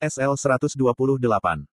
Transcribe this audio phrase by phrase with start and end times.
[0.00, 1.68] SL-128.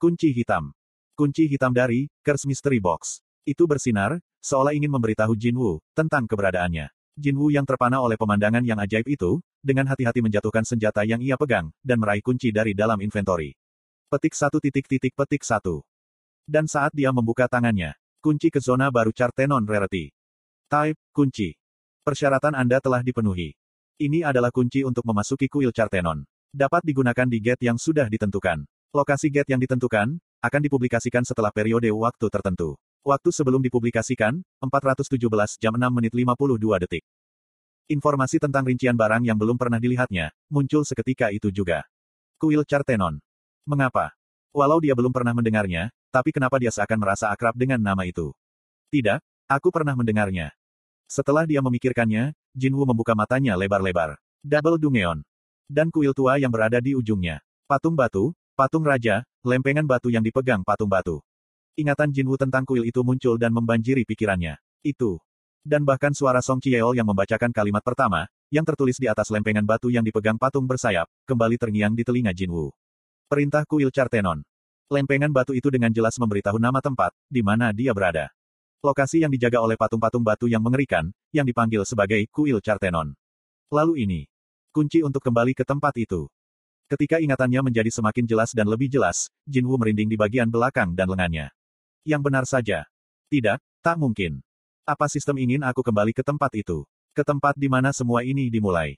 [0.00, 0.72] Kunci hitam.
[1.12, 3.20] Kunci hitam dari Curse Mystery Box.
[3.44, 6.88] Itu bersinar, seolah ingin memberitahu Jinwu tentang keberadaannya.
[7.12, 11.68] Jinwu yang terpana oleh pemandangan yang ajaib itu, dengan hati-hati menjatuhkan senjata yang ia pegang,
[11.84, 13.52] dan meraih kunci dari dalam inventory.
[14.08, 15.84] Petik satu titik titik petik satu.
[16.48, 17.92] Dan saat dia membuka tangannya,
[18.24, 20.08] kunci ke zona baru Chartenon Rarity.
[20.72, 21.52] Type, kunci.
[22.00, 23.52] Persyaratan Anda telah dipenuhi.
[24.00, 26.24] Ini adalah kunci untuk memasuki kuil Chartenon.
[26.48, 28.64] Dapat digunakan di gate yang sudah ditentukan.
[28.96, 32.80] Lokasi gate yang ditentukan, akan dipublikasikan setelah periode waktu tertentu.
[33.04, 37.04] Waktu sebelum dipublikasikan, 417 jam 6 menit 52 detik.
[37.92, 41.84] Informasi tentang rincian barang yang belum pernah dilihatnya, muncul seketika itu juga.
[42.40, 43.20] Kuil Chartenon.
[43.68, 44.16] Mengapa?
[44.48, 48.32] Walau dia belum pernah mendengarnya, tapi kenapa dia seakan merasa akrab dengan nama itu?
[48.88, 49.20] Tidak,
[49.52, 50.56] aku pernah mendengarnya.
[51.12, 54.16] Setelah dia memikirkannya, Jinwu membuka matanya lebar-lebar.
[54.40, 55.28] Double Dungeon
[55.68, 57.44] dan kuil tua yang berada di ujungnya.
[57.68, 61.20] Patung batu, patung raja, lempengan batu yang dipegang patung batu.
[61.78, 64.58] Ingatan Jinwu tentang kuil itu muncul dan membanjiri pikirannya.
[64.82, 65.22] Itu.
[65.62, 69.92] Dan bahkan suara Song Chieol yang membacakan kalimat pertama, yang tertulis di atas lempengan batu
[69.92, 72.72] yang dipegang patung bersayap, kembali terngiang di telinga Jinwu.
[73.28, 74.40] Perintah kuil Chartenon.
[74.88, 78.32] Lempengan batu itu dengan jelas memberitahu nama tempat, di mana dia berada.
[78.80, 83.12] Lokasi yang dijaga oleh patung-patung batu yang mengerikan, yang dipanggil sebagai kuil Chartenon.
[83.68, 84.20] Lalu ini,
[84.70, 86.28] kunci untuk kembali ke tempat itu.
[86.88, 91.52] Ketika ingatannya menjadi semakin jelas dan lebih jelas, Jinwu merinding di bagian belakang dan lengannya.
[92.04, 92.88] Yang benar saja.
[93.28, 94.40] Tidak, tak mungkin.
[94.88, 96.88] Apa sistem ingin aku kembali ke tempat itu?
[97.12, 98.96] Ke tempat di mana semua ini dimulai.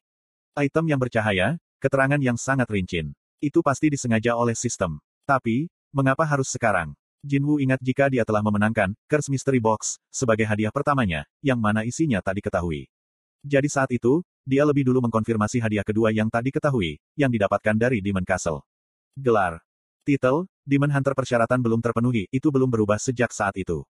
[0.55, 3.11] Item yang bercahaya, keterangan yang sangat rincin.
[3.43, 5.03] Itu pasti disengaja oleh sistem.
[5.27, 6.95] Tapi, mengapa harus sekarang?
[7.27, 12.23] Jinwu ingat jika dia telah memenangkan Curse Mystery Box sebagai hadiah pertamanya, yang mana isinya
[12.23, 12.89] tak diketahui.
[13.43, 18.01] Jadi saat itu, dia lebih dulu mengkonfirmasi hadiah kedua yang tak diketahui, yang didapatkan dari
[18.01, 18.65] Demon Castle.
[19.17, 19.61] Gelar.
[20.03, 23.85] Titel, Demon Hunter persyaratan belum terpenuhi, itu belum berubah sejak saat itu.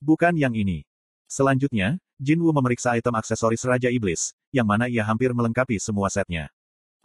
[0.00, 0.88] Bukan yang ini.
[1.30, 6.50] Selanjutnya, Jinwu memeriksa item aksesoris Raja Iblis, yang mana ia hampir melengkapi semua setnya.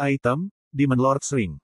[0.01, 1.59] Item, Demon Lord's Ring.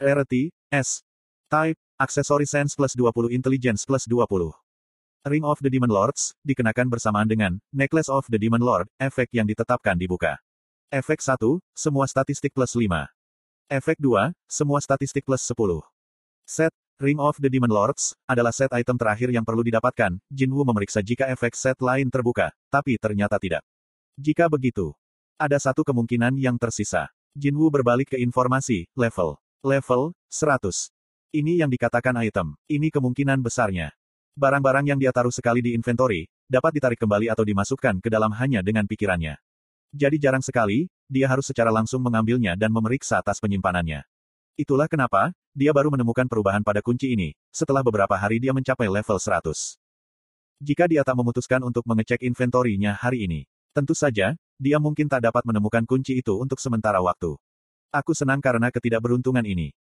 [0.00, 1.04] Rarity, S.
[1.52, 4.54] Type, aksesoris Sense plus 20 Intelligence plus 20.
[5.28, 9.44] Ring of the Demon Lords, dikenakan bersamaan dengan Necklace of the Demon Lord, efek yang
[9.44, 10.40] ditetapkan dibuka.
[10.90, 12.90] Efek 1, semua statistik plus 5.
[13.70, 15.86] Efek 2, semua statistik plus 10.
[16.42, 20.98] Set, Ring of the Demon Lords, adalah set item terakhir yang perlu didapatkan, Jinwu memeriksa
[20.98, 23.62] jika efek set lain terbuka, tapi ternyata tidak.
[24.18, 24.90] Jika begitu,
[25.38, 27.06] ada satu kemungkinan yang tersisa.
[27.38, 29.38] Jinwu berbalik ke informasi, level.
[29.62, 30.90] Level, 100.
[31.30, 33.94] Ini yang dikatakan item, ini kemungkinan besarnya.
[34.34, 38.58] Barang-barang yang dia taruh sekali di inventory, dapat ditarik kembali atau dimasukkan ke dalam hanya
[38.58, 39.38] dengan pikirannya.
[39.90, 44.06] Jadi jarang sekali, dia harus secara langsung mengambilnya dan memeriksa tas penyimpanannya.
[44.54, 49.18] Itulah kenapa, dia baru menemukan perubahan pada kunci ini, setelah beberapa hari dia mencapai level
[49.18, 49.50] 100.
[50.62, 53.40] Jika dia tak memutuskan untuk mengecek inventorinya hari ini,
[53.74, 57.34] tentu saja, dia mungkin tak dapat menemukan kunci itu untuk sementara waktu.
[57.90, 59.74] Aku senang karena ketidakberuntungan ini.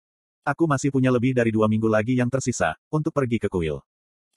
[0.47, 3.83] Aku masih punya lebih dari dua minggu lagi yang tersisa, untuk pergi ke kuil.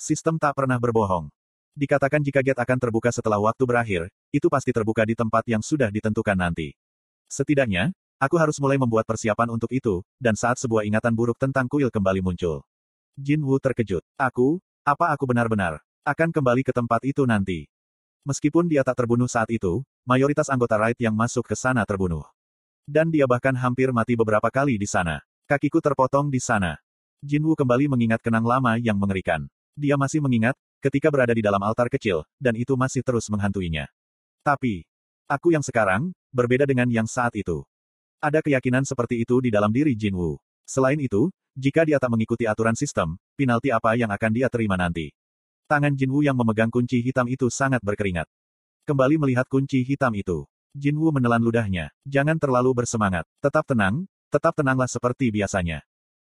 [0.01, 1.29] Sistem tak pernah berbohong.
[1.77, 5.89] Dikatakan jika gate akan terbuka setelah waktu berakhir, itu pasti terbuka di tempat yang sudah
[5.89, 6.73] ditentukan nanti.
[7.29, 11.93] Setidaknya, aku harus mulai membuat persiapan untuk itu, dan saat sebuah ingatan buruk tentang kuil
[11.93, 12.65] kembali muncul.
[13.19, 14.01] Jin Wu terkejut.
[14.17, 17.69] Aku, apa aku benar-benar akan kembali ke tempat itu nanti?
[18.25, 22.25] Meskipun dia tak terbunuh saat itu, mayoritas anggota Raid yang masuk ke sana terbunuh.
[22.89, 25.21] Dan dia bahkan hampir mati beberapa kali di sana.
[25.45, 26.81] Kakiku terpotong di sana.
[27.21, 29.45] Jin Wu kembali mengingat kenang lama yang mengerikan.
[29.77, 33.87] Dia masih mengingat, ketika berada di dalam altar kecil, dan itu masih terus menghantuinya.
[34.43, 34.87] Tapi,
[35.27, 37.63] aku yang sekarang, berbeda dengan yang saat itu.
[38.19, 40.39] Ada keyakinan seperti itu di dalam diri Jin Wu.
[40.67, 45.11] Selain itu, jika dia tak mengikuti aturan sistem, penalti apa yang akan dia terima nanti?
[45.67, 48.27] Tangan Jin Wu yang memegang kunci hitam itu sangat berkeringat.
[48.87, 50.49] Kembali melihat kunci hitam itu.
[50.73, 51.93] Jin Wu menelan ludahnya.
[52.05, 53.27] Jangan terlalu bersemangat.
[53.41, 55.81] Tetap tenang, tetap tenanglah seperti biasanya.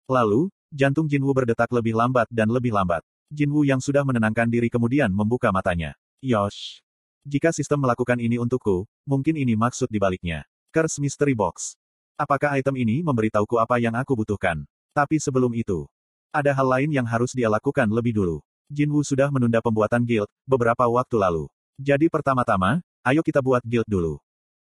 [0.09, 3.03] Lalu, jantung Jin Wu berdetak lebih lambat dan lebih lambat.
[3.28, 5.92] Jinwu yang sudah menenangkan diri kemudian membuka matanya.
[6.25, 6.80] Yosh.
[7.28, 10.48] Jika sistem melakukan ini untukku, mungkin ini maksud dibaliknya.
[10.72, 11.77] Curse Mystery Box.
[12.16, 14.65] Apakah item ini memberitahuku apa yang aku butuhkan?
[14.97, 15.84] Tapi sebelum itu,
[16.33, 18.41] ada hal lain yang harus dia lakukan lebih dulu.
[18.72, 21.53] Jinwu sudah menunda pembuatan guild, beberapa waktu lalu.
[21.77, 24.19] Jadi pertama-tama, ayo kita buat guild dulu.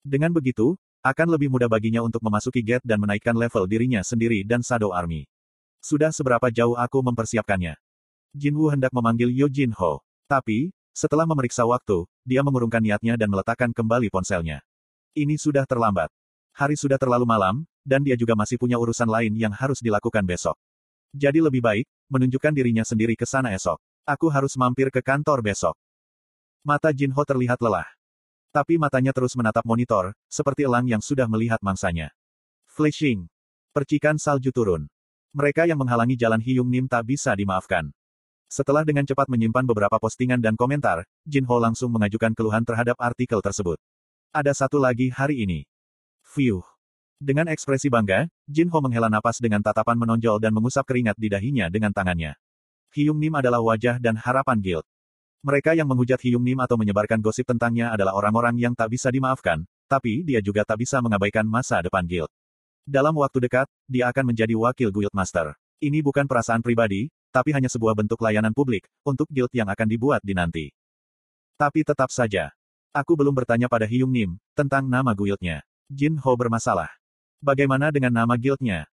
[0.01, 4.65] Dengan begitu, akan lebih mudah baginya untuk memasuki gate dan menaikkan level dirinya sendiri dan
[4.65, 5.29] Shadow Army.
[5.79, 7.79] Sudah seberapa jauh aku mempersiapkannya?
[8.35, 10.03] Jinwu hendak memanggil Yo Jin Ho.
[10.27, 14.65] Tapi, setelah memeriksa waktu, dia mengurungkan niatnya dan meletakkan kembali ponselnya.
[15.13, 16.09] Ini sudah terlambat.
[16.57, 20.57] Hari sudah terlalu malam, dan dia juga masih punya urusan lain yang harus dilakukan besok.
[21.13, 23.77] Jadi lebih baik, menunjukkan dirinya sendiri ke sana esok.
[24.09, 25.77] Aku harus mampir ke kantor besok.
[26.67, 27.87] Mata Jinho terlihat lelah.
[28.51, 32.09] Tapi matanya terus menatap monitor, seperti elang yang sudah melihat mangsanya.
[32.73, 33.29] Flashing.
[33.77, 34.89] Percikan salju turun.
[35.37, 37.93] Mereka yang menghalangi jalan Hyung Nim tak bisa dimaafkan.
[38.47, 43.43] Setelah dengan cepat menyimpan beberapa postingan dan komentar, Jin Ho langsung mengajukan keluhan terhadap artikel
[43.43, 43.75] tersebut.
[44.31, 45.67] Ada satu lagi hari ini.
[46.35, 46.63] View.
[47.19, 51.67] Dengan ekspresi bangga, Jin Ho menghela napas dengan tatapan menonjol dan mengusap keringat di dahinya
[51.67, 52.39] dengan tangannya.
[52.95, 54.87] Hyung Nim adalah wajah dan harapan guild.
[55.43, 59.67] Mereka yang menghujat Hyung Nim atau menyebarkan gosip tentangnya adalah orang-orang yang tak bisa dimaafkan,
[59.91, 62.31] tapi dia juga tak bisa mengabaikan masa depan guild.
[62.87, 65.59] Dalam waktu dekat, dia akan menjadi wakil guild master.
[65.83, 70.25] Ini bukan perasaan pribadi, tapi hanya sebuah bentuk layanan publik, untuk guild yang akan dibuat
[70.25, 70.73] di nanti.
[71.61, 72.49] Tapi tetap saja.
[72.97, 75.61] Aku belum bertanya pada Hyung Nim, tentang nama guildnya.
[75.93, 76.89] Jin Ho bermasalah.
[77.45, 78.89] Bagaimana dengan nama guildnya?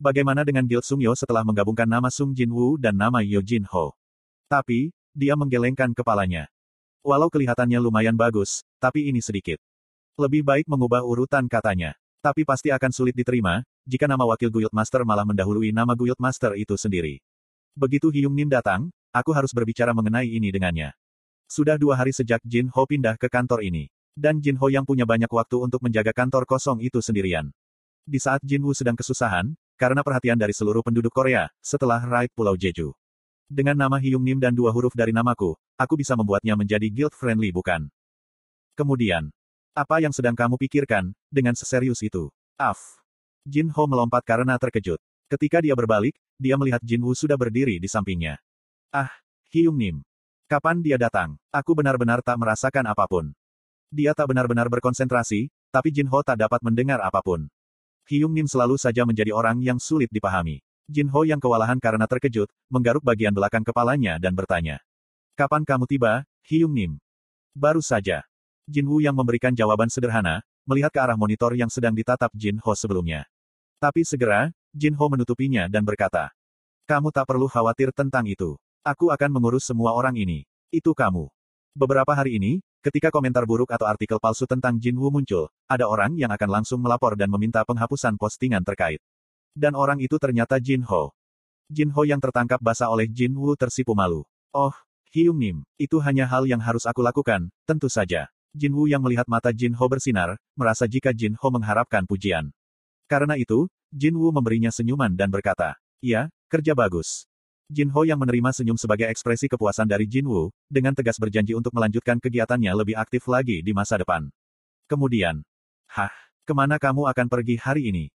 [0.00, 3.68] Bagaimana dengan guild Sung Yo setelah menggabungkan nama Sung Jin Woo dan nama Yo Jin
[3.68, 3.92] Ho?
[4.48, 6.48] Tapi, dia menggelengkan kepalanya.
[7.04, 9.60] Walau kelihatannya lumayan bagus, tapi ini sedikit.
[10.16, 11.92] Lebih baik mengubah urutan katanya.
[12.24, 16.56] Tapi pasti akan sulit diterima, jika nama wakil Guild Master malah mendahului nama Guild Master
[16.56, 17.20] itu sendiri.
[17.72, 20.92] Begitu Hyung Nim datang, aku harus berbicara mengenai ini dengannya.
[21.48, 23.88] Sudah dua hari sejak Jin Ho pindah ke kantor ini.
[24.12, 27.48] Dan Jin Ho yang punya banyak waktu untuk menjaga kantor kosong itu sendirian.
[28.04, 32.60] Di saat Jin Woo sedang kesusahan, karena perhatian dari seluruh penduduk Korea, setelah raid Pulau
[32.60, 32.92] Jeju.
[33.48, 37.88] Dengan nama Hyung Nim dan dua huruf dari namaku, aku bisa membuatnya menjadi guild-friendly bukan?
[38.76, 39.32] Kemudian,
[39.72, 42.28] apa yang sedang kamu pikirkan, dengan seserius itu?
[42.60, 43.00] Af.
[43.48, 45.00] Jin Ho melompat karena terkejut.
[45.32, 46.12] Ketika dia berbalik,
[46.42, 48.42] dia melihat Jin Woo sudah berdiri di sampingnya.
[48.90, 49.14] Ah,
[49.54, 50.02] Hyung Nim.
[50.50, 51.38] Kapan dia datang?
[51.54, 53.30] Aku benar-benar tak merasakan apa pun.
[53.94, 57.46] Dia tak benar-benar berkonsentrasi, tapi Jin Ho tak dapat mendengar apa pun.
[58.10, 60.60] Hyung Nim selalu saja menjadi orang yang sulit dipahami.
[60.90, 64.82] Jin Ho yang kewalahan karena terkejut, menggaruk bagian belakang kepalanya dan bertanya.
[65.38, 66.92] Kapan kamu tiba, Hyung Nim?
[67.54, 68.26] Baru saja.
[68.66, 72.72] Jin Woo yang memberikan jawaban sederhana, melihat ke arah monitor yang sedang ditatap Jin Ho
[72.74, 73.28] sebelumnya.
[73.80, 76.32] Tapi segera, Jin Ho menutupinya dan berkata,
[76.88, 78.56] Kamu tak perlu khawatir tentang itu.
[78.80, 80.48] Aku akan mengurus semua orang ini.
[80.72, 81.28] Itu kamu.
[81.76, 86.16] Beberapa hari ini, ketika komentar buruk atau artikel palsu tentang Jin Woo muncul, ada orang
[86.16, 89.04] yang akan langsung melapor dan meminta penghapusan postingan terkait.
[89.52, 91.12] Dan orang itu ternyata Jin Ho.
[91.68, 94.24] Jin Ho yang tertangkap basah oleh Jin Woo tersipu malu.
[94.56, 94.72] Oh,
[95.12, 98.32] Hyung Nim, itu hanya hal yang harus aku lakukan, tentu saja.
[98.56, 102.52] Jin Woo yang melihat mata Jin Ho bersinar, merasa jika Jin Ho mengharapkan pujian.
[103.08, 107.28] Karena itu, Jin Woo memberinya senyuman dan berkata, Ya, kerja bagus.
[107.68, 111.76] Jin Ho yang menerima senyum sebagai ekspresi kepuasan dari Jin Woo, dengan tegas berjanji untuk
[111.76, 114.32] melanjutkan kegiatannya lebih aktif lagi di masa depan.
[114.88, 115.44] Kemudian,
[115.92, 116.12] Hah,
[116.48, 118.08] ke mana kamu akan pergi hari ini?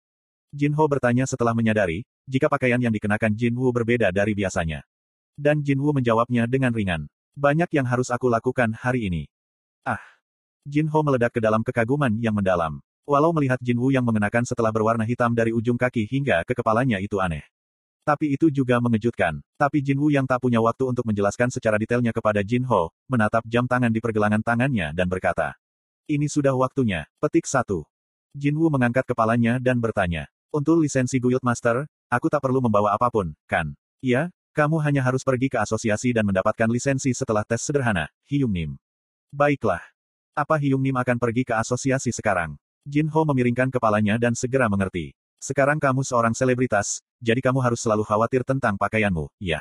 [0.49, 4.81] Jin Ho bertanya setelah menyadari, jika pakaian yang dikenakan Jin Woo berbeda dari biasanya.
[5.37, 7.05] Dan Jin Woo menjawabnya dengan ringan.
[7.37, 9.23] Banyak yang harus aku lakukan hari ini.
[9.85, 10.01] Ah.
[10.65, 12.81] Jin Ho meledak ke dalam kekaguman yang mendalam.
[13.07, 16.99] Walau melihat Jin Woo yang mengenakan setelah berwarna hitam dari ujung kaki hingga ke kepalanya
[16.99, 17.47] itu aneh.
[18.03, 19.39] Tapi itu juga mengejutkan.
[19.55, 23.47] Tapi Jin Woo yang tak punya waktu untuk menjelaskan secara detailnya kepada Jin Ho, menatap
[23.47, 25.55] jam tangan di pergelangan tangannya dan berkata.
[26.11, 27.07] Ini sudah waktunya.
[27.23, 27.87] Petik satu.
[28.35, 30.27] Jin Woo mengangkat kepalanya dan bertanya.
[30.51, 33.75] Untuk lisensi Guild Master, aku tak perlu membawa apa pun, kan?
[34.03, 38.71] Iya, kamu hanya harus pergi ke asosiasi dan mendapatkan lisensi setelah tes sederhana, Hyung Nim.
[39.31, 39.83] Baiklah.
[40.35, 42.59] Apa Hyung Nim akan pergi ke asosiasi sekarang?
[42.87, 45.11] Jin Ho memiringkan kepalanya dan segera mengerti.
[45.43, 49.59] Sekarang kamu seorang selebritas, jadi kamu harus selalu khawatir tentang pakaianmu, ya.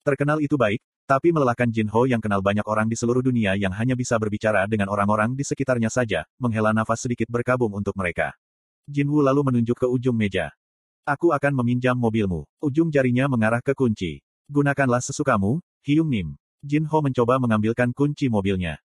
[0.00, 3.76] Terkenal itu baik, tapi melelahkan Jin Ho yang kenal banyak orang di seluruh dunia yang
[3.76, 8.32] hanya bisa berbicara dengan orang-orang di sekitarnya saja, menghela nafas sedikit berkabung untuk mereka.
[8.88, 10.56] Jin Woo lalu menunjuk ke ujung meja.
[11.04, 12.48] Aku akan meminjam mobilmu.
[12.64, 14.24] Ujung jarinya mengarah ke kunci.
[14.48, 16.28] Gunakanlah sesukamu, Hyung Nim.
[16.64, 18.80] Jin Ho mencoba mengambilkan kunci mobilnya.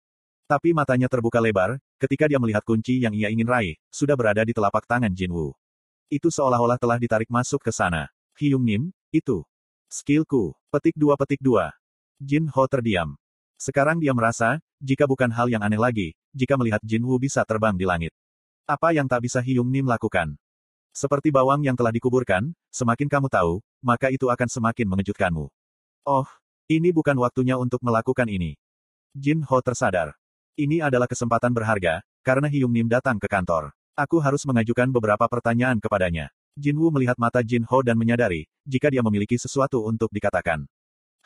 [0.45, 4.53] Tapi matanya terbuka lebar, ketika dia melihat kunci yang ia ingin raih, sudah berada di
[4.53, 5.57] telapak tangan Jin Woo.
[6.05, 8.13] Itu seolah-olah telah ditarik masuk ke sana.
[8.37, 9.41] Hyung Nim, itu.
[9.89, 10.53] Skillku.
[10.69, 11.73] Petik dua petik dua.
[12.21, 13.17] Jin Ho terdiam.
[13.57, 17.73] Sekarang dia merasa, jika bukan hal yang aneh lagi, jika melihat Jin Woo bisa terbang
[17.73, 18.13] di langit.
[18.69, 20.37] Apa yang tak bisa Hyung Nim lakukan?
[20.93, 25.49] Seperti bawang yang telah dikuburkan, semakin kamu tahu, maka itu akan semakin mengejutkanmu.
[26.05, 26.29] Oh,
[26.69, 28.53] ini bukan waktunya untuk melakukan ini.
[29.17, 30.13] Jin Ho tersadar.
[30.55, 33.75] Ini adalah kesempatan berharga, karena Hyung Nim datang ke kantor.
[33.91, 36.31] Aku harus mengajukan beberapa pertanyaan kepadanya.
[36.55, 40.63] Jin Woo melihat mata Jin Ho dan menyadari, jika dia memiliki sesuatu untuk dikatakan.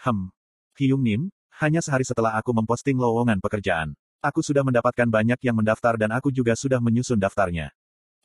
[0.02, 0.34] Hem.
[0.82, 1.22] Hyung Nim,
[1.62, 3.94] hanya sehari setelah aku memposting lowongan pekerjaan.
[4.18, 7.70] Aku sudah mendapatkan banyak yang mendaftar dan aku juga sudah menyusun daftarnya.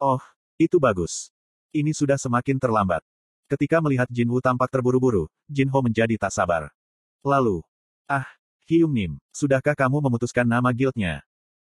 [0.01, 0.25] Oh,
[0.57, 1.29] Itu bagus.
[1.75, 3.05] Ini sudah semakin terlambat.
[3.45, 6.73] Ketika melihat Jin Wu tampak terburu-buru, Jin Ho menjadi tak sabar.
[7.21, 7.61] Lalu,
[8.09, 8.25] ah,
[8.65, 11.21] Hyung Nim, sudahkah kamu memutuskan nama guildnya?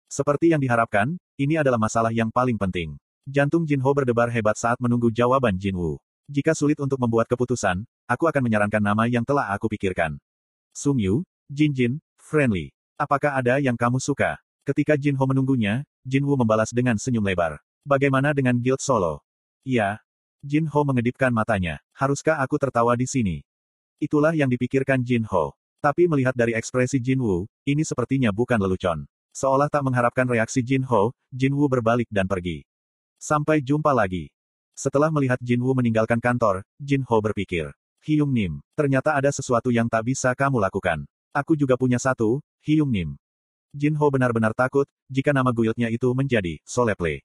[0.08, 2.96] Seperti yang diharapkan, ini adalah masalah yang paling penting.
[3.28, 6.00] Jantung Jin Ho berdebar hebat saat menunggu jawaban Jin Wu.
[6.24, 10.16] Jika sulit untuk membuat keputusan, aku akan menyarankan nama yang telah aku pikirkan.
[10.72, 11.20] Sung Yu,
[11.52, 12.72] Jin Jin, Friendly.
[12.96, 14.40] Apakah ada yang kamu suka?
[14.64, 17.60] Ketika Jin Ho menunggunya, Jin Wu membalas dengan senyum lebar.
[17.84, 19.20] Bagaimana dengan Guild Solo?
[19.68, 20.00] Iya.
[20.40, 21.76] Jin Ho mengedipkan matanya.
[21.92, 23.44] Haruskah aku tertawa di sini?
[24.00, 25.52] Itulah yang dipikirkan Jin Ho.
[25.80, 29.06] Tapi melihat dari ekspresi Jin Wu, ini sepertinya bukan lelucon.
[29.37, 32.64] Seolah tak mengharapkan reaksi Jin Ho, Jin Wu berbalik dan pergi.
[33.21, 34.33] Sampai jumpa lagi.
[34.73, 37.73] Setelah melihat Jin Wu meninggalkan kantor, Jin Ho berpikir.
[38.06, 41.04] Hyung Nim, ternyata ada sesuatu yang tak bisa kamu lakukan.
[41.35, 43.11] Aku juga punya satu, Hyung Nim.
[43.76, 47.21] Jin Ho benar-benar takut, jika nama guildnya itu menjadi Soleple.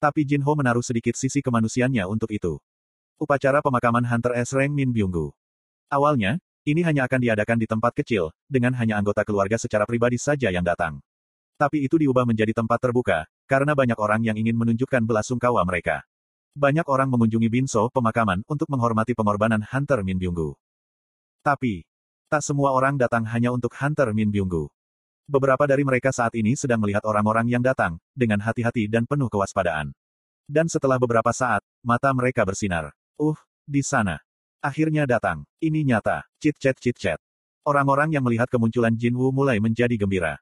[0.00, 2.56] Tapi Jin Ho menaruh sedikit sisi kemanusiaannya untuk itu.
[3.20, 4.56] Upacara pemakaman Hunter S.
[4.56, 5.28] Reng Min Byunggu.
[5.92, 10.48] Awalnya, ini hanya akan diadakan di tempat kecil, dengan hanya anggota keluarga secara pribadi saja
[10.54, 11.02] yang datang.
[11.58, 16.06] Tapi itu diubah menjadi tempat terbuka, karena banyak orang yang ingin menunjukkan belasungkawa mereka.
[16.54, 20.56] Banyak orang mengunjungi Binso pemakaman untuk menghormati pengorbanan Hunter Min Byunggu.
[21.44, 21.84] Tapi,
[22.30, 24.70] Tak semua orang datang hanya untuk Hunter Min Byunggu.
[25.26, 29.90] Beberapa dari mereka saat ini sedang melihat orang-orang yang datang, dengan hati-hati dan penuh kewaspadaan.
[30.46, 32.94] Dan setelah beberapa saat, mata mereka bersinar.
[33.18, 33.34] Uh,
[33.66, 34.22] di sana.
[34.60, 35.48] Akhirnya datang.
[35.56, 36.20] Ini nyata.
[36.36, 37.16] Chit-chat chit-chat.
[37.64, 40.36] Orang-orang yang melihat kemunculan Jin Wu mulai menjadi gembira.